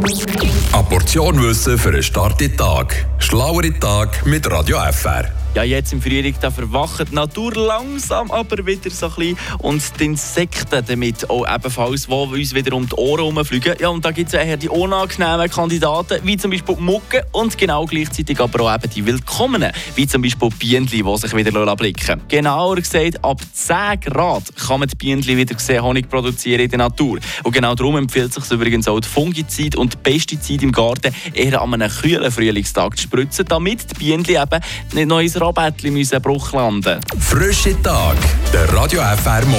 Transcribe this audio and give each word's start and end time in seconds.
Eine 0.00 0.82
Portion 0.88 1.42
Wissen 1.42 1.76
für 1.76 1.90
einen 1.90 2.02
starken 2.02 2.56
Tag. 2.56 3.04
Schlauere 3.18 3.70
Tag 3.78 4.24
mit 4.24 4.50
Radio 4.50 4.78
FR. 4.90 5.28
Ja, 5.52 5.64
jetzt 5.64 5.92
im 5.92 6.00
Frühling 6.00 6.32
da 6.40 6.48
verwacht 6.52 7.10
die 7.10 7.14
Natur 7.14 7.52
langsam 7.54 8.30
aber 8.30 8.64
wieder 8.64 8.88
so 8.88 9.06
ein 9.06 9.14
bisschen 9.16 9.36
und 9.58 9.82
die 9.98 10.04
Insekten 10.04 10.84
damit 10.86 11.28
auch 11.28 11.44
ebenfalls, 11.52 12.06
die 12.06 12.12
uns 12.12 12.54
wieder 12.54 12.76
um 12.76 12.88
die 12.88 12.94
Ohren 12.94 13.32
herumfliegen. 13.32 13.74
Ja, 13.80 13.88
und 13.88 14.04
da 14.04 14.12
gibt 14.12 14.28
es 14.28 14.34
eher 14.34 14.56
die 14.56 14.68
unangenehmen 14.68 15.50
Kandidaten, 15.50 16.20
wie 16.22 16.36
zum 16.36 16.52
Beispiel 16.52 16.76
die 16.76 16.82
Mucke 16.82 17.26
und 17.32 17.58
genau 17.58 17.84
gleichzeitig 17.84 18.38
aber 18.38 18.62
auch 18.62 18.74
eben 18.76 18.90
die 18.90 19.04
Willkommenen, 19.04 19.72
wie 19.96 20.06
zum 20.06 20.22
Beispiel 20.22 20.50
die 20.50 20.56
Bienen, 20.56 20.86
die 20.86 21.04
sich 21.16 21.34
wieder 21.34 21.76
blicken 21.76 22.20
Genauer 22.28 22.76
gesagt, 22.76 23.24
ab 23.24 23.40
10 23.52 24.00
Grad 24.02 24.44
kann 24.56 24.78
man 24.78 24.88
die 24.88 24.94
Bienen 24.94 25.26
wieder 25.26 25.58
sehen, 25.58 25.82
Honig 25.82 26.08
produzieren 26.08 26.60
in 26.60 26.70
der 26.70 26.78
Natur. 26.78 27.18
Und 27.42 27.52
genau 27.52 27.74
darum 27.74 27.96
empfiehlt 27.96 28.32
sich 28.32 28.48
übrigens 28.52 28.86
auch 28.86 29.00
die 29.00 29.08
Fungizid 29.08 29.74
und 29.74 29.94
die 29.94 29.96
Pesticide 29.96 30.64
im 30.64 30.70
Garten 30.70 31.12
eher 31.34 31.60
an 31.60 31.74
einem 31.74 31.90
kühlen 31.90 32.30
Frühlingstag 32.30 32.96
zu 32.96 33.02
spritzen, 33.02 33.46
damit 33.46 33.90
die 33.90 33.94
Bienen 33.98 34.24
eben 34.24 34.60
nicht 34.92 35.08
noch 35.08 35.18
ins 35.18 35.39
Rabattli 35.40 35.90
müssen 35.90 36.20
Bruch 36.20 36.52
landen. 36.52 37.00
Frische 37.18 37.80
Tag, 37.82 38.16
der 38.52 38.70
Radio 38.74 39.00
FR 39.00 39.44
Morgen. 39.46 39.54